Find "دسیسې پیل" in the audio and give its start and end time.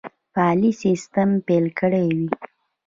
0.77-1.65